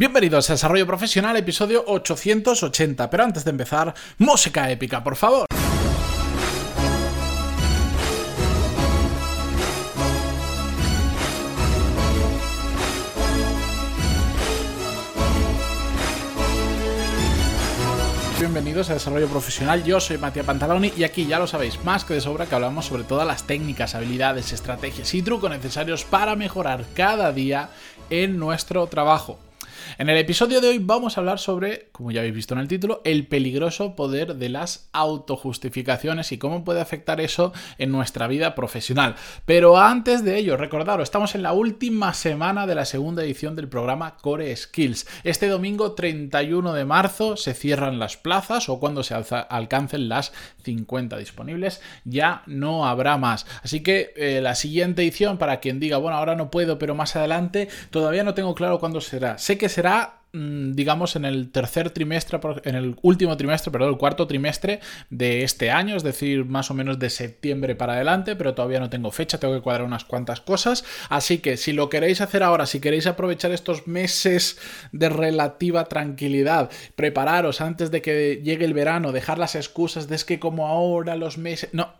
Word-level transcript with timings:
Bienvenidos 0.00 0.48
a 0.48 0.54
Desarrollo 0.54 0.86
Profesional, 0.86 1.36
episodio 1.36 1.84
880. 1.86 3.10
Pero 3.10 3.22
antes 3.22 3.44
de 3.44 3.50
empezar, 3.50 3.92
música 4.16 4.70
épica, 4.70 5.04
por 5.04 5.14
favor. 5.14 5.44
bienvenidos 18.38 18.88
a 18.88 18.94
Desarrollo 18.94 19.28
Profesional. 19.28 19.84
Yo 19.84 20.00
soy 20.00 20.16
Matías 20.16 20.46
Pantaloni 20.46 20.94
y 20.96 21.04
aquí 21.04 21.26
ya 21.26 21.38
lo 21.38 21.46
sabéis, 21.46 21.84
más 21.84 22.06
que 22.06 22.14
de 22.14 22.22
sobra 22.22 22.46
que 22.46 22.54
hablamos 22.54 22.86
sobre 22.86 23.04
todas 23.04 23.26
las 23.26 23.46
técnicas, 23.46 23.94
habilidades, 23.94 24.54
estrategias 24.54 25.12
y 25.12 25.20
trucos 25.20 25.50
necesarios 25.50 26.06
para 26.06 26.36
mejorar 26.36 26.86
cada 26.94 27.32
día 27.32 27.68
en 28.08 28.38
nuestro 28.38 28.86
trabajo. 28.86 29.38
En 29.98 30.08
el 30.08 30.16
episodio 30.16 30.60
de 30.60 30.68
hoy 30.68 30.78
vamos 30.78 31.16
a 31.16 31.20
hablar 31.20 31.38
sobre, 31.38 31.88
como 31.92 32.10
ya 32.10 32.20
habéis 32.20 32.34
visto 32.34 32.54
en 32.54 32.60
el 32.60 32.68
título, 32.68 33.00
el 33.04 33.26
peligroso 33.26 33.96
poder 33.96 34.36
de 34.36 34.48
las 34.48 34.88
autojustificaciones 34.92 36.32
y 36.32 36.38
cómo 36.38 36.64
puede 36.64 36.80
afectar 36.80 37.20
eso 37.20 37.52
en 37.78 37.92
nuestra 37.92 38.26
vida 38.26 38.54
profesional. 38.54 39.16
Pero 39.44 39.78
antes 39.78 40.24
de 40.24 40.36
ello, 40.36 40.56
recordaros, 40.56 41.04
estamos 41.04 41.34
en 41.34 41.42
la 41.42 41.52
última 41.52 42.14
semana 42.14 42.66
de 42.66 42.74
la 42.74 42.84
segunda 42.84 43.22
edición 43.22 43.56
del 43.56 43.68
programa 43.68 44.16
Core 44.16 44.54
Skills. 44.54 45.06
Este 45.24 45.48
domingo 45.48 45.92
31 45.92 46.72
de 46.72 46.84
marzo 46.84 47.36
se 47.36 47.54
cierran 47.54 47.98
las 47.98 48.16
plazas 48.16 48.68
o 48.68 48.78
cuando 48.78 49.02
se 49.02 49.14
alcancen 49.14 50.08
las 50.08 50.32
50 50.62 51.16
disponibles 51.16 51.80
ya 52.04 52.42
no 52.46 52.86
habrá 52.86 53.16
más. 53.16 53.46
Así 53.62 53.82
que 53.82 54.12
eh, 54.16 54.40
la 54.42 54.54
siguiente 54.54 55.02
edición, 55.02 55.38
para 55.38 55.60
quien 55.60 55.80
diga, 55.80 55.96
bueno, 55.96 56.16
ahora 56.16 56.36
no 56.36 56.50
puedo, 56.50 56.78
pero 56.78 56.94
más 56.94 57.16
adelante, 57.16 57.68
todavía 57.90 58.24
no 58.24 58.34
tengo 58.34 58.54
claro 58.54 58.78
cuándo 58.78 59.00
será. 59.00 59.38
Sé 59.38 59.58
que 59.58 59.68
será 59.70 60.20
mm, 60.32 60.72
digamos, 60.72 61.16
en 61.16 61.24
el 61.24 61.50
tercer 61.50 61.90
trimestre, 61.90 62.38
en 62.64 62.74
el 62.76 62.96
último 63.02 63.36
trimestre, 63.36 63.72
perdón, 63.72 63.90
el 63.90 63.96
cuarto 63.96 64.26
trimestre 64.26 64.80
de 65.08 65.42
este 65.42 65.70
año, 65.70 65.96
es 65.96 66.02
decir, 66.02 66.44
más 66.44 66.70
o 66.70 66.74
menos 66.74 66.98
de 66.98 67.10
septiembre 67.10 67.74
para 67.74 67.94
adelante, 67.94 68.36
pero 68.36 68.54
todavía 68.54 68.78
no 68.78 68.90
tengo 68.90 69.10
fecha, 69.10 69.40
tengo 69.40 69.54
que 69.54 69.62
cuadrar 69.62 69.86
unas 69.86 70.04
cuantas 70.04 70.40
cosas. 70.40 70.84
Así 71.08 71.38
que 71.38 71.56
si 71.56 71.72
lo 71.72 71.88
queréis 71.88 72.20
hacer 72.20 72.42
ahora, 72.42 72.66
si 72.66 72.80
queréis 72.80 73.06
aprovechar 73.06 73.50
estos 73.50 73.86
meses 73.86 74.58
de 74.92 75.08
relativa 75.08 75.86
tranquilidad, 75.86 76.70
prepararos 76.94 77.60
antes 77.60 77.90
de 77.90 78.02
que 78.02 78.42
llegue 78.44 78.66
el 78.66 78.74
verano, 78.74 79.12
dejar 79.12 79.38
las 79.38 79.54
excusas 79.54 80.06
de 80.06 80.16
es 80.16 80.24
que 80.24 80.38
como 80.38 80.66
ahora 80.66 81.16
los 81.16 81.38
meses... 81.38 81.70
No, 81.72 81.94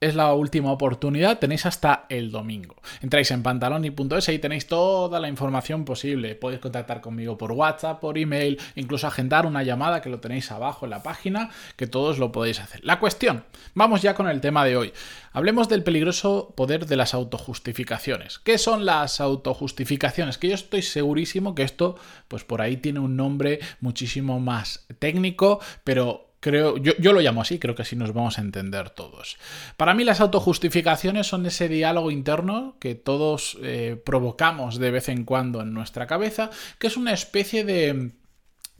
es 0.00 0.14
la 0.14 0.32
última 0.32 0.70
oportunidad, 0.70 1.38
tenéis 1.38 1.66
hasta 1.66 2.06
el 2.08 2.30
domingo. 2.30 2.76
Entráis 3.02 3.30
en 3.30 3.42
pantaloni.es 3.42 4.28
y 4.28 4.38
tenéis 4.38 4.66
toda 4.66 5.18
la 5.18 5.28
información 5.28 5.84
posible. 5.84 6.34
Podéis 6.34 6.60
contactar 6.60 7.00
conmigo 7.00 7.36
por 7.36 7.52
WhatsApp, 7.52 8.00
por 8.00 8.18
email, 8.18 8.60
incluso 8.76 9.06
agendar 9.06 9.46
una 9.46 9.62
llamada 9.62 10.00
que 10.00 10.10
lo 10.10 10.20
tenéis 10.20 10.50
abajo 10.52 10.86
en 10.86 10.90
la 10.90 11.02
página, 11.02 11.50
que 11.76 11.86
todos 11.86 12.18
lo 12.18 12.30
podéis 12.30 12.60
hacer. 12.60 12.84
La 12.84 13.00
cuestión, 13.00 13.44
vamos 13.74 14.02
ya 14.02 14.14
con 14.14 14.28
el 14.28 14.40
tema 14.40 14.64
de 14.64 14.76
hoy. 14.76 14.92
Hablemos 15.32 15.68
del 15.68 15.82
peligroso 15.82 16.52
poder 16.56 16.86
de 16.86 16.96
las 16.96 17.14
autojustificaciones. 17.14 18.38
¿Qué 18.38 18.58
son 18.58 18.84
las 18.84 19.20
autojustificaciones? 19.20 20.38
Que 20.38 20.48
yo 20.48 20.54
estoy 20.54 20.82
segurísimo 20.82 21.54
que 21.54 21.62
esto, 21.64 21.96
pues 22.28 22.44
por 22.44 22.62
ahí 22.62 22.76
tiene 22.76 23.00
un 23.00 23.16
nombre 23.16 23.60
muchísimo 23.80 24.40
más 24.40 24.86
técnico, 24.98 25.60
pero 25.84 26.27
Creo, 26.40 26.76
yo, 26.76 27.12
lo 27.12 27.20
llamo 27.20 27.42
así, 27.42 27.58
creo 27.58 27.74
que 27.74 27.82
así 27.82 27.96
nos 27.96 28.12
vamos 28.12 28.38
a 28.38 28.42
entender 28.42 28.90
todos. 28.90 29.38
Para 29.76 29.94
mí 29.94 30.04
las 30.04 30.20
autojustificaciones 30.20 31.26
son 31.26 31.46
ese 31.46 31.68
diálogo 31.68 32.12
interno 32.12 32.76
que 32.78 32.94
todos 32.94 33.58
eh, 33.62 34.00
provocamos 34.04 34.78
de 34.78 34.92
vez 34.92 35.08
en 35.08 35.24
cuando 35.24 35.60
en 35.62 35.74
nuestra 35.74 36.06
cabeza, 36.06 36.50
que 36.78 36.86
es 36.86 36.96
una 36.96 37.12
especie 37.12 37.64
de, 37.64 38.12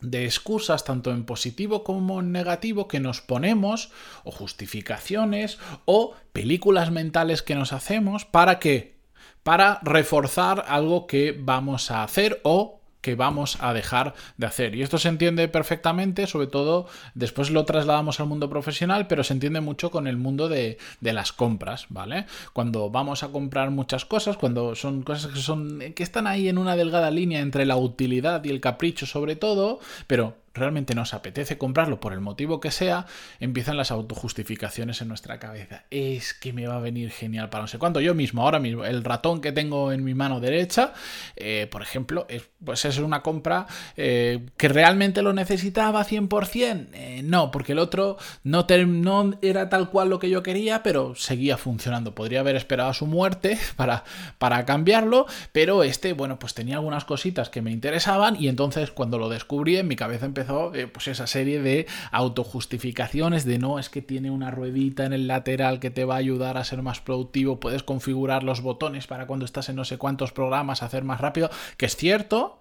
de 0.00 0.24
excusas, 0.24 0.84
tanto 0.84 1.10
en 1.10 1.24
positivo 1.24 1.82
como 1.82 2.20
en 2.20 2.30
negativo, 2.30 2.86
que 2.86 3.00
nos 3.00 3.20
ponemos, 3.20 3.90
o 4.22 4.30
justificaciones, 4.30 5.58
o 5.84 6.14
películas 6.32 6.92
mentales 6.92 7.42
que 7.42 7.56
nos 7.56 7.72
hacemos 7.72 8.24
para 8.24 8.60
que 8.60 8.98
para 9.42 9.80
reforzar 9.82 10.64
algo 10.68 11.06
que 11.06 11.34
vamos 11.36 11.90
a 11.90 12.02
hacer 12.02 12.40
o 12.44 12.77
que 13.00 13.14
vamos 13.14 13.58
a 13.60 13.72
dejar 13.72 14.14
de 14.36 14.46
hacer. 14.46 14.74
Y 14.74 14.82
esto 14.82 14.98
se 14.98 15.08
entiende 15.08 15.48
perfectamente, 15.48 16.26
sobre 16.26 16.46
todo 16.46 16.86
después 17.14 17.50
lo 17.50 17.64
trasladamos 17.64 18.20
al 18.20 18.26
mundo 18.26 18.50
profesional, 18.50 19.06
pero 19.06 19.24
se 19.24 19.32
entiende 19.32 19.60
mucho 19.60 19.90
con 19.90 20.06
el 20.06 20.16
mundo 20.16 20.48
de, 20.48 20.78
de, 21.00 21.12
las 21.12 21.32
compras, 21.32 21.86
¿vale? 21.88 22.26
Cuando 22.52 22.90
vamos 22.90 23.22
a 23.22 23.28
comprar 23.28 23.70
muchas 23.70 24.04
cosas, 24.04 24.36
cuando 24.36 24.74
son 24.74 25.02
cosas 25.02 25.32
que 25.32 25.40
son 25.40 25.78
que 25.94 26.02
están 26.02 26.26
ahí 26.26 26.48
en 26.48 26.58
una 26.58 26.76
delgada 26.76 27.10
línea 27.10 27.40
entre 27.40 27.66
la 27.66 27.76
utilidad 27.76 28.44
y 28.44 28.50
el 28.50 28.60
capricho 28.60 29.06
sobre 29.06 29.36
todo, 29.36 29.80
pero 30.06 30.36
realmente 30.54 30.94
nos 30.94 31.14
apetece 31.14 31.58
comprarlo 31.58 32.00
por 32.00 32.12
el 32.12 32.20
motivo 32.20 32.60
que 32.60 32.70
sea, 32.70 33.06
empiezan 33.40 33.76
las 33.76 33.90
autojustificaciones 33.90 35.00
en 35.00 35.08
nuestra 35.08 35.38
cabeza. 35.38 35.84
Es 35.90 36.34
que 36.34 36.52
me 36.52 36.66
va 36.66 36.76
a 36.76 36.80
venir 36.80 37.10
genial 37.10 37.50
para 37.50 37.62
no 37.62 37.68
sé 37.68 37.78
cuánto. 37.78 38.00
Yo 38.00 38.14
mismo, 38.14 38.42
ahora 38.42 38.58
mismo, 38.58 38.84
el 38.84 39.04
ratón 39.04 39.40
que 39.40 39.52
tengo 39.52 39.92
en 39.92 40.04
mi 40.04 40.14
mano 40.14 40.40
derecha, 40.40 40.92
eh, 41.36 41.68
por 41.70 41.82
ejemplo, 41.82 42.26
es, 42.28 42.48
pues 42.64 42.84
es 42.84 42.98
una 42.98 43.22
compra 43.22 43.66
eh, 43.96 44.46
que 44.56 44.68
realmente 44.68 45.22
lo 45.22 45.32
necesitaba 45.32 46.04
100%. 46.04 46.88
Eh, 46.92 47.22
no, 47.24 47.50
porque 47.50 47.72
el 47.72 47.78
otro 47.78 48.16
no, 48.42 48.66
no 48.86 49.38
era 49.42 49.68
tal 49.68 49.90
cual 49.90 50.10
lo 50.10 50.18
que 50.18 50.30
yo 50.30 50.42
quería, 50.42 50.82
pero 50.82 51.14
seguía 51.14 51.56
funcionando. 51.56 52.14
Podría 52.14 52.40
haber 52.40 52.56
esperado 52.56 52.90
a 52.90 52.94
su 52.94 53.06
muerte 53.06 53.58
para, 53.76 54.04
para 54.38 54.64
cambiarlo, 54.64 55.26
pero 55.52 55.82
este, 55.82 56.12
bueno, 56.12 56.38
pues 56.38 56.54
tenía 56.54 56.76
algunas 56.76 57.04
cositas 57.04 57.50
que 57.50 57.62
me 57.62 57.70
interesaban 57.70 58.36
y 58.40 58.48
entonces 58.48 58.90
cuando 58.90 59.18
lo 59.18 59.28
descubrí 59.28 59.76
en 59.76 59.88
mi 59.88 59.96
cabeza 59.96 60.26
empezó 60.26 60.37
eh, 60.74 60.86
pues 60.86 61.08
esa 61.08 61.26
serie 61.26 61.60
de 61.60 61.86
autojustificaciones 62.10 63.44
de 63.44 63.58
no, 63.58 63.78
es 63.78 63.88
que 63.88 64.02
tiene 64.02 64.30
una 64.30 64.50
ruedita 64.50 65.04
en 65.04 65.12
el 65.12 65.28
lateral 65.28 65.80
que 65.80 65.90
te 65.90 66.04
va 66.04 66.14
a 66.14 66.18
ayudar 66.18 66.56
a 66.56 66.64
ser 66.64 66.82
más 66.82 67.00
productivo, 67.00 67.60
puedes 67.60 67.82
configurar 67.82 68.42
los 68.42 68.60
botones 68.60 69.06
para 69.06 69.26
cuando 69.26 69.44
estás 69.44 69.68
en 69.68 69.76
no 69.76 69.84
sé 69.84 69.98
cuántos 69.98 70.32
programas 70.32 70.82
hacer 70.82 71.04
más 71.04 71.20
rápido, 71.20 71.50
que 71.76 71.86
es 71.86 71.96
cierto, 71.96 72.57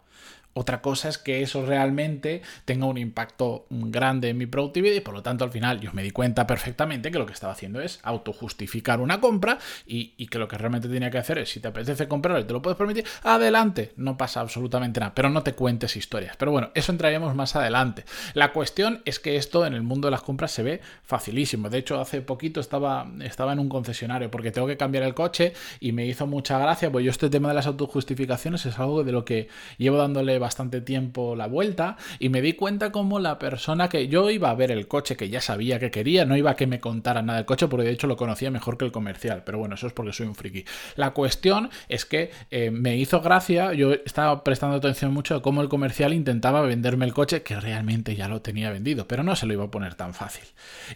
otra 0.58 0.82
cosa 0.82 1.10
es 1.10 1.18
que 1.20 1.44
eso 1.44 1.66
realmente 1.66 2.42
tenga 2.66 2.88
un 2.88 2.98
impacto 2.98 3.68
grande 3.70 4.30
en 4.30 4.38
mi 4.38 4.48
productividad 4.48 4.96
y 4.96 5.02
por 5.02 5.14
lo 5.14 5.22
tanto 5.22 5.44
al 5.44 5.52
final 5.52 5.80
yo 5.80 5.94
me 5.94 6.02
di 6.02 6.10
cuenta 6.10 6.48
perfectamente 6.48 7.12
que 7.12 7.20
lo 7.20 7.28
que 7.28 7.34
estaba 7.34 7.54
haciendo 7.54 7.80
es 7.80 8.00
autojustificar 8.02 9.00
una 9.00 9.22
compra 9.22 9.60
y, 9.86 10.08
que 10.28 10.40
lo 10.40 10.48
que 10.48 10.58
realmente 10.58 10.90
tenía 10.90 11.12
que 11.12 11.20
hacer 11.20 11.38
es 11.38 11.52
si 11.52 11.60
te 11.60 11.68
apetece 11.68 12.08
comprarlo 12.08 12.42
y 12.42 12.46
te 12.46 12.54
lo 12.54 12.62
puedes 12.62 12.78
permitir, 12.78 13.06
adelante, 13.24 13.94
no 13.98 14.18
pasa 14.18 14.42
absolutamente 14.42 15.00
nada, 15.00 15.14
pero 15.14 15.30
no 15.30 15.44
te 15.44 15.54
cuentes 15.54 15.96
historias. 15.96 16.36
Pero 16.38 16.52
bueno, 16.52 16.72
eso 16.74 16.92
entraríamos 16.92 17.36
más 17.36 17.56
adelante. 17.56 18.04
La 18.34 18.52
cuestión 18.52 19.02
es 19.06 19.20
que 19.20 19.38
esto 19.38 19.66
en 19.66 19.74
el 19.74 19.84
mundo 19.84 20.08
de 20.08 20.12
las 20.12 20.22
compras 20.22 20.52
se 20.52 20.64
ve 20.64 20.82
facilísimo. 21.04 21.70
De 21.70 21.78
hecho, 21.78 22.02
hace 22.02 22.22
poquito 22.22 22.60
estaba, 22.60 23.08
estaba 23.22 23.54
en 23.54 23.60
un 23.60 23.70
concesionario 23.70 24.32
porque 24.32 24.52
tengo 24.52 24.68
que 24.68 24.76
cambiar 24.76 25.04
el 25.04 25.14
coche 25.14 25.54
y 25.80 25.92
me 25.92 26.06
hizo 26.06 26.28
mucha 26.28 26.58
gracia, 26.60 26.92
pues 26.92 27.06
yo 27.06 27.12
este 27.12 27.30
tema 27.30 27.50
de 27.50 27.56
las 27.56 27.68
autojustificaciones 27.68 28.66
es 28.66 28.80
algo 28.80 29.04
de 29.04 29.12
lo 29.12 29.24
que 29.24 29.50
llevo 29.78 29.98
dándole 29.98 30.40
bastante 30.48 30.80
tiempo 30.80 31.36
la 31.36 31.48
vuelta 31.48 31.98
y 32.20 32.30
me 32.30 32.42
di 32.42 32.54
cuenta 32.54 32.92
como 32.94 33.20
la 33.20 33.38
persona 33.38 33.90
que 33.90 34.08
yo 34.08 34.30
iba 34.30 34.50
a 34.50 34.56
ver 34.56 34.72
el 34.72 34.88
coche 34.88 35.18
que 35.18 35.30
ya 35.30 35.42
sabía 35.42 35.78
que 35.78 35.92
quería, 35.92 36.24
no 36.24 36.38
iba 36.38 36.52
a 36.52 36.56
que 36.56 36.68
me 36.68 36.80
contara 36.80 37.22
nada 37.22 37.40
del 37.40 37.46
coche 37.46 37.68
porque 37.68 37.86
de 37.86 37.92
hecho 37.92 38.08
lo 38.08 38.16
conocía 38.16 38.50
mejor 38.50 38.78
que 38.78 38.86
el 38.86 38.94
comercial, 38.94 39.44
pero 39.46 39.58
bueno, 39.58 39.76
eso 39.76 39.88
es 39.88 39.94
porque 39.94 40.14
soy 40.14 40.28
un 40.28 40.36
friki. 40.36 40.64
La 40.96 41.12
cuestión 41.12 41.70
es 41.90 42.06
que 42.06 42.32
eh, 42.50 42.72
me 42.72 42.96
hizo 42.96 43.20
gracia, 43.20 43.74
yo 43.74 43.92
estaba 43.92 44.44
prestando 44.46 44.78
atención 44.78 45.14
mucho 45.14 45.36
a 45.36 45.42
cómo 45.42 45.62
el 45.62 45.68
comercial 45.68 46.14
intentaba 46.14 46.62
venderme 46.62 47.06
el 47.06 47.14
coche 47.14 47.44
que 47.44 47.60
realmente 47.60 48.16
ya 48.16 48.30
lo 48.30 48.42
tenía 48.42 48.72
vendido, 48.72 49.06
pero 49.06 49.24
no 49.24 49.36
se 49.36 49.46
lo 49.46 49.54
iba 49.54 49.66
a 49.66 49.72
poner 49.72 49.96
tan 49.96 50.14
fácil. 50.14 50.46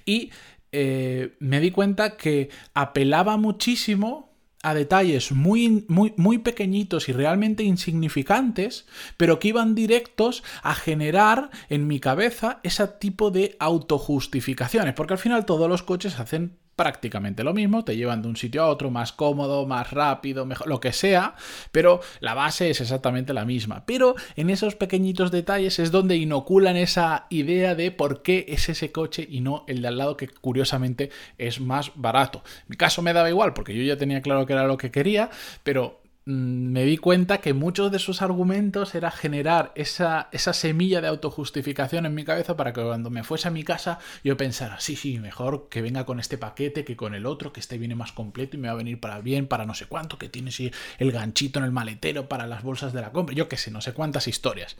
Y 0.06 0.32
eh, 0.72 1.36
me 1.40 1.60
di 1.60 1.72
cuenta 1.72 2.16
que 2.16 2.50
apelaba 2.74 3.36
muchísimo 3.36 4.31
a 4.64 4.74
detalles 4.74 5.32
muy, 5.32 5.86
muy, 5.88 6.14
muy 6.18 6.38
pequeñitos 6.38 7.10
y 7.10 7.14
realmente 7.14 7.64
insignificantes, 7.64 8.86
pero 9.18 9.40
que 9.40 9.50
iban 9.50 9.76
directos 9.76 10.44
a 10.64 10.76
generar 10.76 11.50
en 11.70 11.88
mi 11.88 12.00
cabeza 12.00 12.60
ese 12.64 12.88
tipo 12.88 13.32
de 13.32 13.56
autojustificaciones, 13.60 14.94
porque 14.94 15.14
al 15.14 15.20
final 15.20 15.46
todos 15.46 15.70
los 15.70 15.84
coches 15.84 16.20
hacen 16.20 16.58
prácticamente 16.76 17.44
lo 17.44 17.54
mismo, 17.54 17.84
te 17.84 17.96
llevan 17.96 18.22
de 18.22 18.28
un 18.28 18.36
sitio 18.36 18.64
a 18.64 18.68
otro 18.68 18.90
más 18.90 19.12
cómodo, 19.12 19.66
más 19.66 19.92
rápido, 19.92 20.46
mejor, 20.46 20.68
lo 20.68 20.80
que 20.80 20.94
sea, 20.94 21.36
pero 21.72 22.02
la 22.20 22.34
base 22.34 22.70
es 22.70 22.82
exactamente 22.82 23.34
la 23.34 23.46
misma. 23.46 23.86
Pero 23.86 24.16
en 24.36 24.50
esos 24.50 24.76
pequeñitos 24.76 25.32
detalles 25.32 25.80
es 25.80 25.92
donde 25.92 26.16
inoculan 26.16 26.78
esa 26.78 27.28
idea 27.30 27.76
de 27.76 27.92
por 27.92 28.22
qué 28.22 28.46
es 28.48 28.70
ese 28.70 28.92
coche 28.92 29.28
y 29.30 29.42
no 29.42 29.64
el 29.68 29.82
de 29.82 29.88
al 29.90 29.98
lado 29.98 30.18
que 30.18 30.28
curiosamente 30.28 31.12
es 31.38 31.60
más 31.60 31.92
barato. 31.96 32.44
En 32.62 32.66
mi 32.70 32.78
caso 32.78 33.02
me 33.02 33.14
daba 33.14 33.30
igual 33.30 33.54
porque 33.54 33.76
yo 33.76 33.84
ya 33.84 33.98
tenía 33.98 34.22
claro 34.22 34.46
que 34.46 34.54
era 34.54 34.66
lo 34.66 34.78
que 34.78 34.92
quería, 34.92 35.30
pero 35.64 36.01
me 36.32 36.84
di 36.86 36.98
cuenta 36.98 37.40
que 37.40 37.54
muchos 37.54 37.92
de 37.92 38.00
sus 38.00 38.22
argumentos 38.22 38.96
era 38.96 39.12
generar 39.12 39.72
esa, 39.76 40.30
esa 40.32 40.54
semilla 40.54 41.02
de 41.02 41.08
autojustificación 41.08 42.06
en 42.06 42.16
mi 42.16 42.24
cabeza 42.24 42.56
para 42.56 42.74
que 42.74 42.82
cuando 42.82 43.10
me 43.10 43.24
fuese 43.24 43.48
a 43.48 43.52
mi 43.52 43.64
casa 43.64 44.00
yo 44.24 44.38
pensara, 44.38 44.80
sí, 44.80 44.96
sí, 44.96 45.20
mejor 45.20 45.68
que 45.70 45.82
venga 45.82 46.06
con 46.06 46.20
este 46.20 46.38
paquete 46.38 46.86
que 46.86 46.96
con 46.96 47.14
el 47.14 47.26
otro, 47.26 47.54
que 47.54 47.60
este 47.60 47.78
viene 47.78 47.96
más 47.96 48.12
completo 48.12 48.58
y 48.58 48.60
me 48.60 48.68
va 48.68 48.74
a 48.74 48.78
venir 48.78 49.00
para 49.00 49.20
bien, 49.20 49.48
para 49.48 49.66
no 49.66 49.74
sé 49.74 49.86
cuánto, 49.86 50.18
que 50.18 50.30
tiene 50.30 50.52
el 50.98 51.12
ganchito 51.12 51.60
en 51.60 51.66
el 51.66 51.72
maletero 51.72 52.28
para 52.28 52.48
las 52.48 52.64
bolsas 52.64 52.94
de 52.94 53.02
la 53.02 53.12
compra, 53.12 53.36
yo 53.36 53.48
qué 53.48 53.58
sé, 53.58 53.72
no 53.72 53.82
sé 53.82 53.94
cuántas 53.94 54.28
historias. 54.28 54.78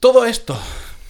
Todo 0.00 0.24
esto, 0.24 0.58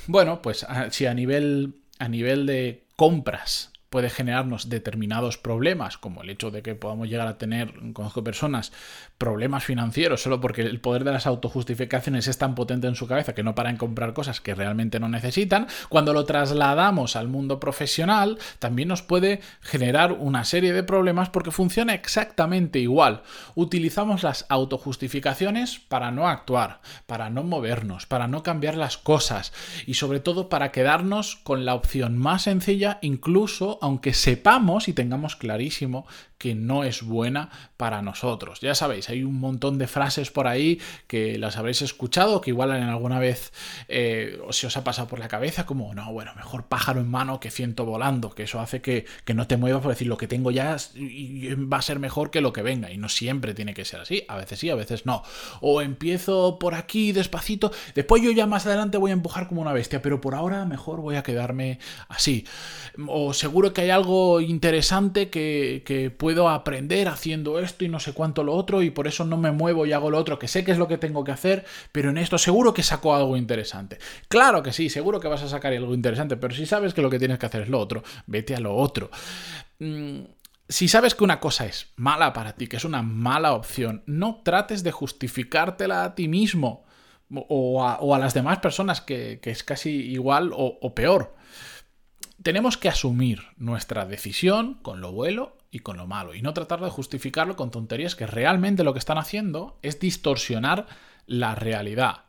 bueno, 0.06 0.42
pues 0.42 0.66
si 0.90 1.06
a 1.06 1.14
nivel, 1.14 1.74
a 1.98 2.08
nivel 2.08 2.46
de 2.46 2.84
compras 2.96 3.70
puede 3.90 4.08
generarnos 4.08 4.68
determinados 4.68 5.36
problemas, 5.36 5.98
como 5.98 6.22
el 6.22 6.30
hecho 6.30 6.52
de 6.52 6.62
que 6.62 6.76
podamos 6.76 7.08
llegar 7.08 7.26
a 7.26 7.38
tener, 7.38 7.74
conozco 7.92 8.22
personas, 8.22 8.72
problemas 9.18 9.64
financieros 9.64 10.22
solo 10.22 10.40
porque 10.40 10.62
el 10.62 10.80
poder 10.80 11.02
de 11.02 11.10
las 11.10 11.26
autojustificaciones 11.26 12.28
es 12.28 12.38
tan 12.38 12.54
potente 12.54 12.86
en 12.86 12.94
su 12.94 13.08
cabeza 13.08 13.34
que 13.34 13.42
no 13.42 13.56
para 13.56 13.68
en 13.68 13.76
comprar 13.76 14.14
cosas 14.14 14.40
que 14.40 14.54
realmente 14.54 15.00
no 15.00 15.08
necesitan, 15.08 15.66
cuando 15.88 16.12
lo 16.12 16.24
trasladamos 16.24 17.16
al 17.16 17.26
mundo 17.26 17.58
profesional, 17.58 18.38
también 18.60 18.86
nos 18.86 19.02
puede 19.02 19.40
generar 19.60 20.12
una 20.12 20.44
serie 20.44 20.72
de 20.72 20.84
problemas 20.84 21.28
porque 21.28 21.50
funciona 21.50 21.92
exactamente 21.92 22.78
igual. 22.78 23.22
Utilizamos 23.56 24.22
las 24.22 24.46
autojustificaciones 24.48 25.80
para 25.80 26.12
no 26.12 26.28
actuar, 26.28 26.80
para 27.06 27.28
no 27.28 27.42
movernos, 27.42 28.06
para 28.06 28.28
no 28.28 28.44
cambiar 28.44 28.76
las 28.76 28.96
cosas 28.96 29.52
y 29.84 29.94
sobre 29.94 30.20
todo 30.20 30.48
para 30.48 30.70
quedarnos 30.70 31.34
con 31.42 31.64
la 31.64 31.74
opción 31.74 32.16
más 32.16 32.42
sencilla 32.42 33.00
incluso 33.02 33.79
aunque 33.80 34.12
sepamos 34.14 34.88
y 34.88 34.92
tengamos 34.92 35.36
clarísimo 35.36 36.06
que 36.40 36.54
no 36.54 36.84
es 36.84 37.02
buena 37.02 37.50
para 37.76 38.00
nosotros. 38.00 38.60
Ya 38.60 38.74
sabéis, 38.74 39.10
hay 39.10 39.24
un 39.24 39.38
montón 39.38 39.76
de 39.76 39.86
frases 39.86 40.30
por 40.30 40.48
ahí 40.48 40.80
que 41.06 41.36
las 41.36 41.58
habréis 41.58 41.82
escuchado, 41.82 42.40
que 42.40 42.48
igual 42.48 42.70
en 42.74 42.84
alguna 42.84 43.18
vez 43.18 43.52
eh, 43.88 44.40
se 44.48 44.66
os 44.66 44.76
ha 44.78 44.82
pasado 44.82 45.06
por 45.06 45.18
la 45.18 45.28
cabeza, 45.28 45.66
como, 45.66 45.94
no, 45.94 46.10
bueno, 46.10 46.32
mejor 46.34 46.64
pájaro 46.64 47.00
en 47.00 47.10
mano 47.10 47.40
que 47.40 47.50
ciento 47.50 47.84
volando, 47.84 48.30
que 48.30 48.44
eso 48.44 48.58
hace 48.58 48.80
que, 48.80 49.04
no 49.34 49.46
te 49.46 49.58
muevas 49.58 49.82
por 49.82 49.90
decir 49.90 50.06
lo 50.06 50.16
que 50.16 50.26
tengo 50.26 50.50
ya 50.50 50.78
va 51.70 51.76
a 51.76 51.82
ser 51.82 51.98
mejor 51.98 52.30
que 52.30 52.40
lo 52.40 52.54
que 52.54 52.62
venga, 52.62 52.90
y 52.90 52.96
no 52.96 53.10
siempre 53.10 53.52
tiene 53.52 53.74
que 53.74 53.84
ser 53.84 54.00
así, 54.00 54.24
a 54.26 54.36
veces 54.36 54.58
sí, 54.60 54.70
a 54.70 54.74
veces 54.74 55.04
no. 55.04 55.22
O 55.60 55.82
empiezo 55.82 56.58
por 56.58 56.74
aquí 56.74 57.12
despacito, 57.12 57.70
después 57.94 58.22
yo 58.22 58.30
ya 58.30 58.46
más 58.46 58.64
adelante 58.64 58.96
voy 58.96 59.10
a 59.10 59.14
empujar 59.14 59.46
como 59.46 59.60
una 59.60 59.74
bestia, 59.74 60.00
pero 60.00 60.22
por 60.22 60.34
ahora 60.34 60.64
mejor 60.64 61.02
voy 61.02 61.16
a 61.16 61.22
quedarme 61.22 61.78
así. 62.08 62.46
O 63.08 63.34
seguro 63.34 63.74
que 63.74 63.82
hay 63.82 63.90
algo 63.90 64.40
interesante 64.40 65.28
que, 65.28 65.82
que 65.84 66.10
puede 66.10 66.29
puedo 66.30 66.48
aprender 66.48 67.08
haciendo 67.08 67.58
esto 67.58 67.84
y 67.84 67.88
no 67.88 67.98
sé 67.98 68.12
cuánto 68.12 68.44
lo 68.44 68.54
otro 68.54 68.82
y 68.82 68.90
por 68.90 69.08
eso 69.08 69.24
no 69.24 69.36
me 69.36 69.50
muevo 69.50 69.84
y 69.84 69.92
hago 69.92 70.12
lo 70.12 70.18
otro, 70.18 70.38
que 70.38 70.46
sé 70.46 70.64
que 70.64 70.70
es 70.70 70.78
lo 70.78 70.86
que 70.86 70.96
tengo 70.96 71.24
que 71.24 71.32
hacer, 71.32 71.64
pero 71.90 72.10
en 72.10 72.18
esto 72.18 72.38
seguro 72.38 72.72
que 72.72 72.84
saco 72.84 73.16
algo 73.16 73.36
interesante. 73.36 73.98
Claro 74.28 74.62
que 74.62 74.72
sí, 74.72 74.90
seguro 74.90 75.18
que 75.18 75.26
vas 75.26 75.42
a 75.42 75.48
sacar 75.48 75.72
algo 75.72 75.92
interesante, 75.92 76.36
pero 76.36 76.54
si 76.54 76.66
sabes 76.66 76.94
que 76.94 77.02
lo 77.02 77.10
que 77.10 77.18
tienes 77.18 77.40
que 77.40 77.46
hacer 77.46 77.62
es 77.62 77.68
lo 77.68 77.80
otro, 77.80 78.04
vete 78.28 78.54
a 78.54 78.60
lo 78.60 78.76
otro. 78.76 79.10
Mm, 79.80 80.20
si 80.68 80.86
sabes 80.86 81.16
que 81.16 81.24
una 81.24 81.40
cosa 81.40 81.66
es 81.66 81.88
mala 81.96 82.32
para 82.32 82.52
ti, 82.52 82.68
que 82.68 82.76
es 82.76 82.84
una 82.84 83.02
mala 83.02 83.52
opción, 83.54 84.04
no 84.06 84.40
trates 84.44 84.84
de 84.84 84.92
justificártela 84.92 86.04
a 86.04 86.14
ti 86.14 86.28
mismo 86.28 86.84
o 87.32 87.84
a, 87.84 88.18
las 88.20 88.34
demás 88.34 88.60
personas, 88.60 89.00
que, 89.00 89.40
es 89.42 89.64
casi 89.64 89.90
igual 89.90 90.52
o, 90.52 90.78
o 90.80 90.94
peor 90.94 91.34
tenemos 92.42 92.78
que 92.78 92.88
asumir 92.88 93.42
nuestra 93.58 94.06
decisión 94.06 94.78
con 94.82 95.02
lo 95.02 95.12
bueno 95.12 95.59
y 95.70 95.80
con 95.80 95.96
lo 95.96 96.06
malo 96.06 96.34
y 96.34 96.42
no 96.42 96.54
tratar 96.54 96.80
de 96.80 96.90
justificarlo 96.90 97.56
con 97.56 97.70
tonterías 97.70 98.16
que 98.16 98.26
realmente 98.26 98.84
lo 98.84 98.92
que 98.92 98.98
están 98.98 99.18
haciendo 99.18 99.78
es 99.82 100.00
distorsionar 100.00 100.86
la 101.26 101.54
realidad. 101.54 102.24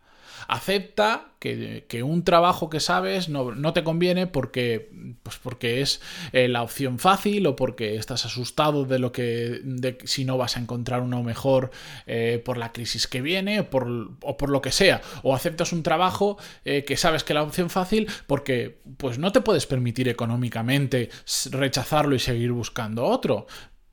Acepta 0.47 1.31
que, 1.41 2.03
un 2.03 2.23
trabajo 2.23 2.69
que 2.69 2.79
sabes 2.79 3.27
no, 3.27 3.73
te 3.73 3.83
conviene 3.83 4.27
porque, 4.27 4.91
pues 5.23 5.37
porque 5.37 5.81
es 5.81 5.99
eh, 6.33 6.47
la 6.47 6.61
opción 6.61 6.99
fácil 6.99 7.47
o 7.47 7.55
porque 7.55 7.95
estás 7.95 8.25
asustado 8.25 8.85
de 8.85 8.99
lo 8.99 9.11
que 9.11 9.59
de, 9.63 9.97
si 10.03 10.23
no 10.23 10.37
vas 10.37 10.55
a 10.55 10.59
encontrar 10.59 11.01
uno 11.01 11.23
mejor 11.23 11.71
eh, 12.05 12.41
por 12.45 12.57
la 12.57 12.71
crisis 12.71 13.07
que 13.07 13.21
viene 13.21 13.61
o 13.61 13.69
por, 13.71 13.87
o 14.21 14.37
por, 14.37 14.51
lo 14.51 14.61
que 14.61 14.71
sea. 14.71 15.01
O 15.23 15.33
aceptas 15.33 15.73
un 15.73 15.81
trabajo 15.81 16.37
eh, 16.63 16.83
que 16.85 16.95
sabes 16.95 17.23
que 17.23 17.33
es 17.33 17.35
la 17.35 17.43
opción 17.43 17.71
fácil 17.71 18.07
porque 18.27 18.79
pues 18.97 19.17
no 19.17 19.31
te 19.31 19.41
puedes 19.41 19.65
permitir 19.65 20.09
económicamente 20.09 21.09
rechazarlo 21.51 22.15
y 22.15 22.19
seguir 22.19 22.51
buscando 22.51 23.05
otro. 23.05 23.47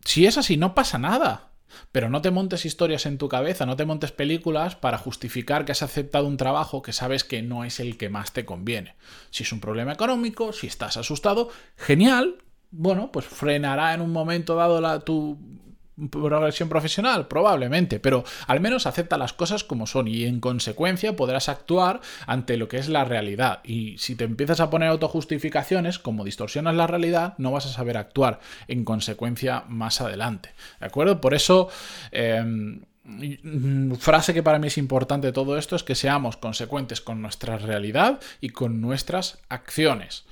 Si 0.04 0.26
es 0.26 0.36
así, 0.36 0.56
no 0.56 0.74
pasa 0.74 0.98
nada. 0.98 1.47
Pero 1.92 2.10
no 2.10 2.22
te 2.22 2.30
montes 2.30 2.64
historias 2.64 3.06
en 3.06 3.18
tu 3.18 3.28
cabeza, 3.28 3.66
no 3.66 3.76
te 3.76 3.84
montes 3.84 4.12
películas 4.12 4.76
para 4.76 4.98
justificar 4.98 5.64
que 5.64 5.72
has 5.72 5.82
aceptado 5.82 6.26
un 6.26 6.36
trabajo 6.36 6.82
que 6.82 6.92
sabes 6.92 7.24
que 7.24 7.42
no 7.42 7.64
es 7.64 7.80
el 7.80 7.96
que 7.96 8.08
más 8.08 8.32
te 8.32 8.44
conviene. 8.44 8.96
Si 9.30 9.42
es 9.42 9.52
un 9.52 9.60
problema 9.60 9.92
económico, 9.92 10.52
si 10.52 10.66
estás 10.66 10.96
asustado, 10.96 11.50
genial. 11.76 12.36
Bueno, 12.70 13.10
pues 13.12 13.26
frenará 13.26 13.94
en 13.94 14.00
un 14.00 14.12
momento 14.12 14.54
dado 14.54 14.80
la, 14.80 15.00
tu 15.00 15.38
progresión 16.10 16.68
profesional? 16.68 17.28
Probablemente, 17.28 17.98
pero 18.00 18.24
al 18.46 18.60
menos 18.60 18.86
acepta 18.86 19.18
las 19.18 19.32
cosas 19.32 19.64
como 19.64 19.86
son 19.86 20.08
y 20.08 20.24
en 20.24 20.40
consecuencia 20.40 21.16
podrás 21.16 21.48
actuar 21.48 22.00
ante 22.26 22.56
lo 22.56 22.68
que 22.68 22.78
es 22.78 22.88
la 22.88 23.04
realidad. 23.04 23.60
Y 23.64 23.98
si 23.98 24.14
te 24.14 24.24
empiezas 24.24 24.60
a 24.60 24.70
poner 24.70 24.88
autojustificaciones, 24.88 25.98
como 25.98 26.24
distorsionas 26.24 26.74
la 26.74 26.86
realidad, 26.86 27.34
no 27.38 27.50
vas 27.50 27.66
a 27.66 27.72
saber 27.72 27.96
actuar 27.96 28.40
en 28.68 28.84
consecuencia 28.84 29.64
más 29.68 30.00
adelante. 30.00 30.50
¿De 30.80 30.86
acuerdo? 30.86 31.20
Por 31.20 31.34
eso... 31.34 31.68
Em, 32.12 32.82
frase 33.98 34.34
que 34.34 34.42
para 34.42 34.58
mí 34.58 34.66
es 34.66 34.76
importante 34.76 35.28
de 35.28 35.32
todo 35.32 35.56
esto 35.56 35.76
es 35.76 35.82
que 35.82 35.94
seamos 35.94 36.36
consecuentes 36.36 37.00
con 37.00 37.22
nuestra 37.22 37.56
realidad 37.56 38.20
y 38.40 38.50
con 38.50 38.82
nuestras 38.82 39.38
acciones. 39.48 40.26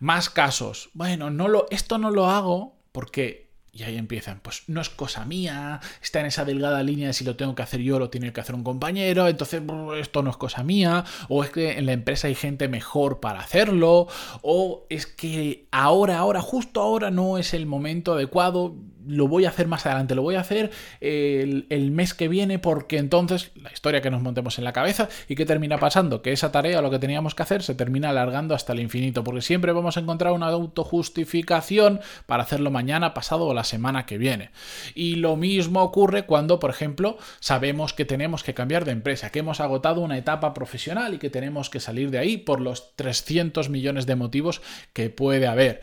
Más 0.00 0.28
casos. 0.28 0.90
Bueno, 0.92 1.30
no 1.30 1.48
lo, 1.48 1.66
esto 1.70 1.98
no 1.98 2.10
lo 2.10 2.28
hago 2.28 2.76
porque 2.92 3.45
y 3.76 3.82
ahí 3.82 3.98
empiezan, 3.98 4.40
pues 4.40 4.62
no 4.68 4.80
es 4.80 4.88
cosa 4.88 5.24
mía, 5.26 5.80
está 6.02 6.20
en 6.20 6.26
esa 6.26 6.44
delgada 6.44 6.82
línea 6.82 7.08
de 7.08 7.12
si 7.12 7.24
lo 7.24 7.36
tengo 7.36 7.54
que 7.54 7.62
hacer 7.62 7.80
yo, 7.80 7.98
lo 7.98 8.08
tiene 8.08 8.32
que 8.32 8.40
hacer 8.40 8.54
un 8.54 8.64
compañero, 8.64 9.28
entonces 9.28 9.62
esto 9.98 10.22
no 10.22 10.30
es 10.30 10.36
cosa 10.36 10.62
mía, 10.62 11.04
o 11.28 11.44
es 11.44 11.50
que 11.50 11.72
en 11.72 11.86
la 11.86 11.92
empresa 11.92 12.28
hay 12.28 12.34
gente 12.34 12.68
mejor 12.68 13.20
para 13.20 13.40
hacerlo, 13.40 14.08
o 14.40 14.86
es 14.88 15.06
que 15.06 15.66
ahora, 15.70 16.18
ahora, 16.18 16.40
justo 16.40 16.80
ahora 16.80 17.10
no 17.10 17.36
es 17.36 17.52
el 17.52 17.66
momento 17.66 18.14
adecuado, 18.14 18.74
lo 19.06 19.28
voy 19.28 19.44
a 19.44 19.48
hacer 19.48 19.66
más 19.66 19.86
adelante, 19.86 20.14
lo 20.14 20.22
voy 20.22 20.34
a 20.34 20.40
hacer 20.40 20.70
el, 21.00 21.90
mes 21.90 22.14
que 22.14 22.28
viene 22.28 22.58
porque 22.58 22.98
entonces 22.98 23.50
la 23.54 23.72
historia 23.72 24.00
que 24.00 24.10
nos 24.10 24.22
montemos 24.22 24.58
en 24.58 24.64
la 24.64 24.72
cabeza 24.72 25.08
y 25.28 25.34
qué 25.34 25.46
termina 25.46 25.78
pasando, 25.78 26.22
que 26.22 26.32
esa 26.32 26.52
tarea 26.52 26.78
o 26.78 26.82
lo 26.82 26.90
que 26.90 26.98
teníamos 26.98 27.34
que 27.34 27.42
hacer 27.42 27.62
se 27.62 27.74
termina 27.74 28.10
alargando 28.10 28.54
hasta 28.54 28.72
el 28.72 28.80
infinito, 28.80 29.24
porque 29.24 29.42
siempre 29.42 29.72
vamos 29.72 29.96
a 29.96 30.00
encontrar 30.00 30.32
una 30.32 30.48
autojustificación 30.48 32.00
para 32.26 32.42
hacerlo 32.42 32.70
mañana, 32.70 33.14
pasado 33.14 33.46
o 33.46 33.54
la 33.54 33.64
semana 33.64 34.06
que 34.06 34.18
viene. 34.18 34.50
Y 34.94 35.16
lo 35.16 35.36
mismo 35.36 35.82
ocurre 35.82 36.26
cuando, 36.26 36.58
por 36.58 36.70
ejemplo, 36.70 37.18
sabemos 37.40 37.92
que 37.92 38.04
tenemos 38.04 38.42
que 38.42 38.54
cambiar 38.54 38.84
de 38.84 38.92
empresa, 38.92 39.30
que 39.30 39.40
hemos 39.40 39.60
agotado 39.60 40.00
una 40.00 40.18
etapa 40.18 40.54
profesional 40.54 41.14
y 41.14 41.18
que 41.18 41.30
tenemos 41.30 41.70
que 41.70 41.80
salir 41.80 42.10
de 42.10 42.18
ahí 42.18 42.36
por 42.36 42.60
los 42.60 42.94
300 42.96 43.70
millones 43.70 44.06
de 44.06 44.16
motivos 44.16 44.62
que 44.92 45.10
puede 45.10 45.46
haber. 45.46 45.80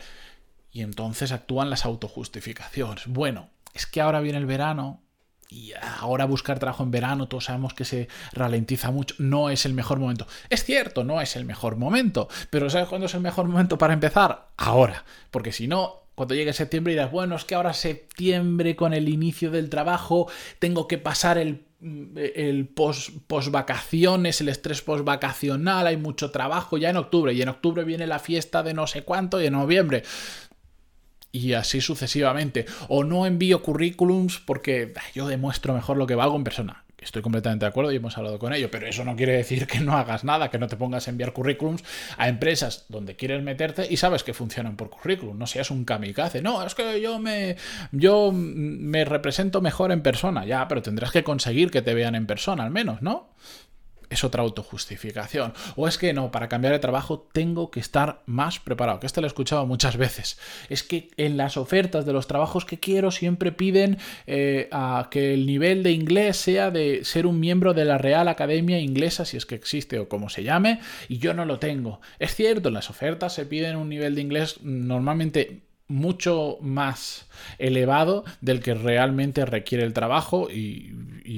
Y 0.74 0.82
entonces 0.82 1.30
actúan 1.30 1.70
las 1.70 1.84
autojustificaciones. 1.84 3.06
Bueno, 3.06 3.48
es 3.74 3.86
que 3.86 4.00
ahora 4.00 4.20
viene 4.20 4.38
el 4.38 4.44
verano 4.44 5.00
y 5.48 5.72
ahora 6.00 6.24
buscar 6.24 6.58
trabajo 6.58 6.82
en 6.82 6.90
verano, 6.90 7.28
todos 7.28 7.44
sabemos 7.44 7.74
que 7.74 7.84
se 7.84 8.08
ralentiza 8.32 8.90
mucho, 8.90 9.14
no 9.18 9.50
es 9.50 9.66
el 9.66 9.72
mejor 9.72 10.00
momento. 10.00 10.26
Es 10.50 10.64
cierto, 10.64 11.04
no 11.04 11.20
es 11.20 11.36
el 11.36 11.44
mejor 11.44 11.76
momento, 11.76 12.28
pero 12.50 12.68
¿sabes 12.68 12.88
cuándo 12.88 13.06
es 13.06 13.14
el 13.14 13.20
mejor 13.20 13.46
momento 13.46 13.78
para 13.78 13.94
empezar? 13.94 14.48
Ahora, 14.56 15.04
porque 15.30 15.52
si 15.52 15.68
no, 15.68 16.08
cuando 16.16 16.34
llegue 16.34 16.52
septiembre 16.52 16.94
dirás, 16.94 17.12
bueno, 17.12 17.36
es 17.36 17.44
que 17.44 17.54
ahora 17.54 17.72
septiembre 17.72 18.74
con 18.74 18.94
el 18.94 19.08
inicio 19.08 19.52
del 19.52 19.70
trabajo 19.70 20.28
tengo 20.58 20.88
que 20.88 20.98
pasar 20.98 21.38
el 21.38 21.66
el 22.16 22.66
post, 22.68 23.10
post, 23.26 23.50
vacaciones, 23.50 24.40
el 24.40 24.48
estrés 24.48 24.80
post 24.80 25.04
vacacional, 25.04 25.86
hay 25.86 25.98
mucho 25.98 26.30
trabajo 26.30 26.78
ya 26.78 26.88
en 26.88 26.96
octubre 26.96 27.34
y 27.34 27.42
en 27.42 27.50
octubre 27.50 27.84
viene 27.84 28.06
la 28.06 28.18
fiesta 28.18 28.62
de 28.62 28.72
no 28.72 28.86
sé 28.86 29.02
cuánto 29.02 29.38
y 29.38 29.46
en 29.46 29.52
noviembre 29.52 30.02
y 31.34 31.54
así 31.54 31.80
sucesivamente. 31.80 32.64
O 32.88 33.02
no 33.02 33.26
envío 33.26 33.60
currículums 33.60 34.38
porque 34.38 34.94
yo 35.14 35.26
demuestro 35.26 35.74
mejor 35.74 35.96
lo 35.96 36.06
que 36.06 36.14
valgo 36.14 36.36
en 36.36 36.44
persona. 36.44 36.84
Estoy 36.98 37.20
completamente 37.20 37.66
de 37.66 37.68
acuerdo 37.68 37.92
y 37.92 37.96
hemos 37.96 38.16
hablado 38.16 38.38
con 38.38 38.54
ello, 38.54 38.70
pero 38.70 38.86
eso 38.86 39.04
no 39.04 39.14
quiere 39.14 39.36
decir 39.36 39.66
que 39.66 39.80
no 39.80 39.94
hagas 39.94 40.24
nada, 40.24 40.50
que 40.50 40.58
no 40.58 40.68
te 40.68 40.76
pongas 40.76 41.06
a 41.06 41.10
enviar 41.10 41.34
currículums 41.34 41.84
a 42.16 42.28
empresas 42.28 42.86
donde 42.88 43.14
quieres 43.14 43.42
meterte 43.42 43.86
y 43.90 43.98
sabes 43.98 44.22
que 44.22 44.32
funcionan 44.32 44.76
por 44.76 44.88
currículum, 44.88 45.36
no 45.36 45.46
seas 45.46 45.70
un 45.70 45.84
kamikaze. 45.84 46.40
No, 46.40 46.64
es 46.64 46.74
que 46.74 47.02
yo 47.02 47.18
me 47.18 47.56
yo 47.92 48.32
me 48.32 49.04
represento 49.04 49.60
mejor 49.60 49.92
en 49.92 50.02
persona, 50.02 50.46
ya, 50.46 50.66
pero 50.66 50.80
tendrás 50.80 51.10
que 51.10 51.24
conseguir 51.24 51.70
que 51.70 51.82
te 51.82 51.92
vean 51.92 52.14
en 52.14 52.26
persona 52.26 52.64
al 52.64 52.70
menos, 52.70 53.02
¿no? 53.02 53.28
Es 54.14 54.24
otra 54.24 54.42
autojustificación. 54.42 55.52
O 55.76 55.86
es 55.88 55.98
que 55.98 56.12
no, 56.12 56.30
para 56.30 56.48
cambiar 56.48 56.72
de 56.72 56.78
trabajo 56.78 57.28
tengo 57.32 57.70
que 57.70 57.80
estar 57.80 58.22
más 58.26 58.58
preparado, 58.58 59.00
que 59.00 59.06
esto 59.06 59.20
lo 59.20 59.26
he 59.26 59.28
escuchado 59.28 59.66
muchas 59.66 59.96
veces. 59.96 60.38
Es 60.68 60.82
que 60.82 61.10
en 61.16 61.36
las 61.36 61.56
ofertas 61.56 62.06
de 62.06 62.12
los 62.12 62.26
trabajos 62.26 62.64
que 62.64 62.78
quiero 62.78 63.10
siempre 63.10 63.52
piden 63.52 63.98
eh, 64.26 64.68
que 65.10 65.34
el 65.34 65.46
nivel 65.46 65.82
de 65.82 65.92
inglés 65.92 66.36
sea 66.36 66.70
de 66.70 67.04
ser 67.04 67.26
un 67.26 67.40
miembro 67.40 67.74
de 67.74 67.84
la 67.84 67.98
Real 67.98 68.28
Academia 68.28 68.78
Inglesa, 68.78 69.24
si 69.24 69.36
es 69.36 69.46
que 69.46 69.54
existe 69.54 69.98
o 69.98 70.08
como 70.08 70.28
se 70.28 70.42
llame, 70.42 70.80
y 71.08 71.18
yo 71.18 71.34
no 71.34 71.44
lo 71.44 71.58
tengo. 71.58 72.00
Es 72.18 72.34
cierto, 72.34 72.68
en 72.68 72.74
las 72.74 72.90
ofertas 72.90 73.34
se 73.34 73.46
piden 73.46 73.76
un 73.76 73.88
nivel 73.88 74.14
de 74.14 74.20
inglés 74.20 74.60
normalmente 74.62 75.62
mucho 75.94 76.58
más 76.60 77.26
elevado 77.58 78.24
del 78.40 78.60
que 78.60 78.74
realmente 78.74 79.46
requiere 79.46 79.84
el 79.84 79.92
trabajo 79.92 80.48
y, 80.50 80.90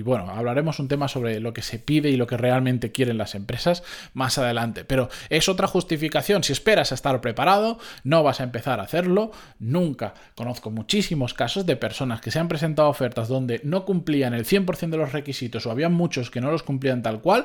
bueno, 0.03 0.31
hablaremos 0.31 0.79
un 0.79 0.89
tema 0.89 1.09
sobre 1.09 1.41
lo 1.41 1.53
que 1.53 1.61
se 1.61 1.79
pide 1.79 2.09
y 2.09 2.17
lo 2.17 2.27
que 2.27 2.39
realmente 2.39 2.91
quieren 2.91 3.19
las 3.19 3.35
empresas 3.35 3.83
más 4.15 4.39
adelante, 4.39 4.85
pero 4.85 5.11
es 5.29 5.51
otra 5.51 5.67
justificación, 5.67 6.43
si 6.43 6.53
esperas 6.53 6.91
a 6.91 6.95
estar 6.95 7.21
preparado, 7.21 7.79
no 8.03 8.23
vas 8.23 8.41
a 8.41 8.45
empezar 8.45 8.81
a 8.81 8.85
hacerlo. 8.85 9.31
Nunca. 9.59 10.15
Conozco 10.35 10.71
muchísimos 10.71 11.35
casos 11.35 11.67
de 11.67 11.77
personas 11.77 12.23
que 12.23 12.31
se 12.31 12.39
han 12.39 12.49
presentado 12.49 12.89
ofertas 12.89 13.29
donde 13.29 13.61
no 13.63 13.85
cumplían 13.85 14.33
el 14.33 14.47
100% 14.47 14.89
de 14.89 14.97
los 14.97 15.13
requisitos 15.13 15.67
o 15.67 15.71
había 15.71 15.91
muchos 15.91 16.31
que 16.31 16.41
no 16.41 16.51
los 16.51 16.63
cumplían 16.63 17.03
tal 17.03 17.21
cual, 17.21 17.45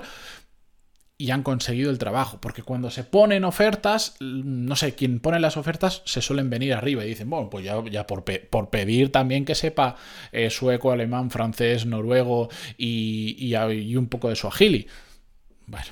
y 1.21 1.29
han 1.29 1.43
conseguido 1.43 1.91
el 1.91 1.99
trabajo. 1.99 2.39
Porque 2.41 2.63
cuando 2.63 2.89
se 2.89 3.03
ponen 3.03 3.43
ofertas, 3.43 4.15
no 4.19 4.75
sé, 4.75 4.95
quien 4.95 5.19
pone 5.19 5.39
las 5.39 5.55
ofertas 5.55 6.01
se 6.05 6.19
suelen 6.19 6.49
venir 6.49 6.73
arriba 6.73 7.05
y 7.05 7.09
dicen, 7.09 7.29
bueno, 7.29 7.47
pues 7.49 7.63
ya, 7.63 7.79
ya 7.91 8.07
por, 8.07 8.23
por, 8.23 8.69
pedir 8.71 9.11
también 9.11 9.45
que 9.45 9.53
sepa 9.53 9.97
eh, 10.31 10.49
sueco, 10.49 10.91
alemán, 10.91 11.29
francés, 11.29 11.85
noruego 11.85 12.49
y, 12.75 13.35
y, 13.37 13.95
un 13.95 14.07
poco 14.07 14.29
de 14.29 14.35
su 14.35 14.47
agili. 14.47 14.87
Bueno. 15.67 15.85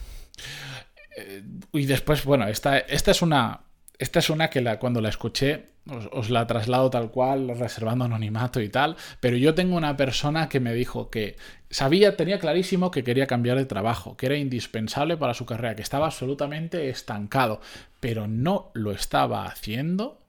Eh, 1.16 1.44
y 1.74 1.86
después, 1.86 2.24
bueno, 2.26 2.48
esta, 2.48 2.80
esta 2.80 3.12
es 3.12 3.22
una. 3.22 3.62
Esta 4.00 4.20
es 4.20 4.30
una 4.30 4.50
que 4.50 4.62
la, 4.62 4.80
cuando 4.80 5.02
la 5.02 5.10
escuché 5.10 5.66
os, 6.12 6.30
la 6.30 6.48
traslado 6.48 6.90
tal 6.90 7.12
cual, 7.12 7.50
reservando 7.58 8.06
anonimato 8.06 8.62
y 8.62 8.70
tal, 8.70 8.96
pero 9.20 9.38
yo 9.38 9.54
tengo 9.56 9.76
una 9.76 9.98
persona 9.98 10.50
que 10.50 10.60
me 10.60 10.74
dijo 10.74 11.10
que 11.10 11.36
sabía, 11.70 12.16
tenía 12.16 12.40
clarísimo 12.40 12.92
que 12.92 13.04
quería 13.04 13.28
cambiar 13.28 13.58
de 13.58 13.66
trabajo, 13.66 14.16
que 14.16 14.28
era 14.28 14.38
indispensable 14.38 15.18
para 15.18 15.34
su 15.34 15.46
carrera, 15.46 15.76
que 15.76 15.82
estaba 15.82 16.06
absolutamente 16.06 16.90
estancado, 16.90 17.60
pero 18.00 18.28
no 18.28 18.72
lo 18.74 18.92
estaba 18.92 19.46
haciendo 19.46 20.22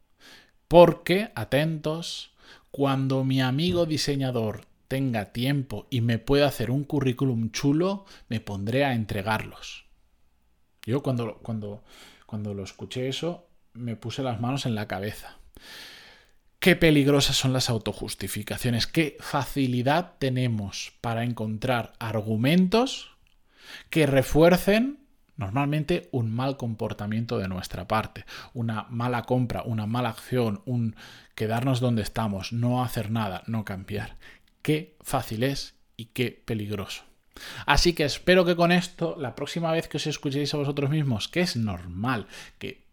porque, 0.66 1.30
atentos, 1.34 2.32
cuando 2.70 3.24
mi 3.24 3.40
amigo 3.40 3.86
diseñador 3.86 4.66
tenga 4.88 5.32
tiempo 5.32 5.86
y 5.90 6.00
me 6.00 6.18
pueda 6.18 6.46
hacer 6.46 6.70
un 6.70 6.84
currículum 6.84 7.50
chulo, 7.50 8.04
me 8.28 8.40
pondré 8.40 8.84
a 8.84 8.94
entregarlos. 8.94 9.84
Yo 10.84 11.02
cuando, 11.02 11.38
cuando, 11.38 11.82
cuando 12.26 12.54
lo 12.54 12.64
escuché 12.64 13.08
eso, 13.08 13.49
me 13.74 13.96
puse 13.96 14.22
las 14.22 14.40
manos 14.40 14.66
en 14.66 14.74
la 14.74 14.86
cabeza. 14.86 15.36
Qué 16.58 16.76
peligrosas 16.76 17.36
son 17.36 17.52
las 17.52 17.70
autojustificaciones, 17.70 18.86
qué 18.86 19.16
facilidad 19.20 20.14
tenemos 20.18 20.92
para 21.00 21.24
encontrar 21.24 21.94
argumentos 21.98 23.12
que 23.88 24.06
refuercen 24.06 24.98
normalmente 25.36 26.10
un 26.12 26.30
mal 26.30 26.58
comportamiento 26.58 27.38
de 27.38 27.48
nuestra 27.48 27.88
parte, 27.88 28.26
una 28.52 28.86
mala 28.90 29.22
compra, 29.22 29.62
una 29.62 29.86
mala 29.86 30.10
acción, 30.10 30.60
un 30.66 30.96
quedarnos 31.34 31.80
donde 31.80 32.02
estamos, 32.02 32.52
no 32.52 32.84
hacer 32.84 33.10
nada, 33.10 33.42
no 33.46 33.64
cambiar. 33.64 34.16
Qué 34.60 34.96
fácil 35.00 35.42
es 35.42 35.74
y 35.96 36.06
qué 36.06 36.42
peligroso. 36.44 37.04
Así 37.64 37.94
que 37.94 38.04
espero 38.04 38.44
que 38.44 38.54
con 38.54 38.70
esto, 38.70 39.16
la 39.18 39.34
próxima 39.34 39.72
vez 39.72 39.88
que 39.88 39.96
os 39.96 40.06
escuchéis 40.06 40.52
a 40.52 40.58
vosotros 40.58 40.90
mismos, 40.90 41.28
que 41.28 41.40
es 41.40 41.56
normal, 41.56 42.26
que 42.58 42.84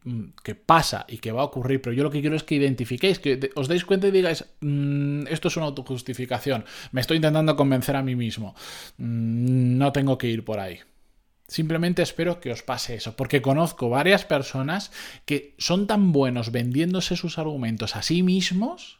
que 0.43 0.55
pasa 0.55 1.05
y 1.07 1.17
que 1.17 1.31
va 1.31 1.41
a 1.41 1.45
ocurrir, 1.45 1.81
pero 1.81 1.93
yo 1.93 2.03
lo 2.03 2.11
que 2.11 2.21
quiero 2.21 2.35
es 2.35 2.43
que 2.43 2.55
identifiquéis, 2.55 3.19
que 3.19 3.51
os 3.55 3.67
deis 3.67 3.85
cuenta 3.85 4.07
y 4.07 4.11
digáis, 4.11 4.45
mm, 4.61 5.27
esto 5.27 5.47
es 5.47 5.57
una 5.57 5.65
autojustificación, 5.65 6.65
me 6.91 7.01
estoy 7.01 7.17
intentando 7.17 7.55
convencer 7.55 7.95
a 7.95 8.03
mí 8.03 8.15
mismo, 8.15 8.55
mm, 8.97 9.77
no 9.77 9.91
tengo 9.91 10.17
que 10.17 10.27
ir 10.27 10.43
por 10.43 10.59
ahí. 10.59 10.79
Simplemente 11.47 12.01
espero 12.01 12.41
que 12.41 12.51
os 12.51 12.61
pase 12.61 12.95
eso, 12.95 13.15
porque 13.15 13.41
conozco 13.41 13.89
varias 13.89 14.25
personas 14.25 14.91
que 15.25 15.55
son 15.57 15.87
tan 15.87 16.11
buenos 16.11 16.51
vendiéndose 16.51 17.15
sus 17.15 17.37
argumentos 17.37 17.95
a 17.95 18.01
sí 18.01 18.21
mismos 18.21 18.99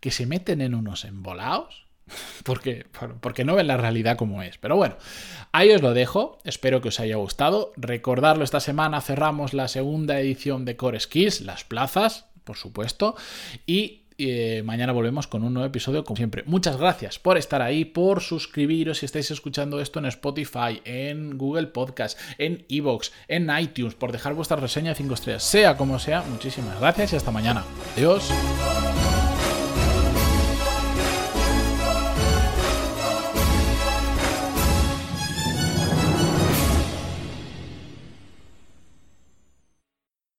que 0.00 0.10
se 0.10 0.26
meten 0.26 0.60
en 0.60 0.74
unos 0.74 1.04
embolados 1.04 1.86
porque, 2.44 2.86
porque 3.20 3.44
no 3.44 3.54
ven 3.54 3.66
la 3.66 3.76
realidad 3.76 4.16
como 4.16 4.42
es. 4.42 4.58
Pero 4.58 4.76
bueno, 4.76 4.96
ahí 5.52 5.70
os 5.70 5.82
lo 5.82 5.94
dejo. 5.94 6.38
Espero 6.44 6.80
que 6.80 6.88
os 6.88 7.00
haya 7.00 7.16
gustado. 7.16 7.72
Recordarlo, 7.76 8.44
esta 8.44 8.60
semana 8.60 9.00
cerramos 9.00 9.54
la 9.54 9.68
segunda 9.68 10.18
edición 10.20 10.64
de 10.64 10.76
Core 10.76 11.00
Skills, 11.00 11.40
las 11.42 11.64
plazas, 11.64 12.26
por 12.44 12.56
supuesto. 12.56 13.16
Y 13.66 14.02
eh, 14.18 14.62
mañana 14.64 14.92
volvemos 14.92 15.26
con 15.26 15.42
un 15.42 15.54
nuevo 15.54 15.66
episodio, 15.66 16.04
como 16.04 16.16
siempre. 16.16 16.44
Muchas 16.46 16.76
gracias 16.76 17.18
por 17.18 17.38
estar 17.38 17.62
ahí, 17.62 17.84
por 17.84 18.20
suscribiros 18.20 18.98
si 18.98 19.06
estáis 19.06 19.30
escuchando 19.30 19.80
esto 19.80 19.98
en 19.98 20.06
Spotify, 20.06 20.80
en 20.84 21.38
Google 21.38 21.68
Podcast, 21.68 22.18
en 22.38 22.64
Evox, 22.68 23.12
en 23.28 23.50
iTunes, 23.58 23.94
por 23.94 24.12
dejar 24.12 24.34
vuestra 24.34 24.56
reseña 24.56 24.90
de 24.90 24.96
5 24.96 25.14
estrellas. 25.14 25.42
Sea 25.42 25.76
como 25.76 25.98
sea, 25.98 26.22
muchísimas 26.22 26.78
gracias 26.78 27.12
y 27.12 27.16
hasta 27.16 27.30
mañana. 27.30 27.64
Adiós. 27.96 28.30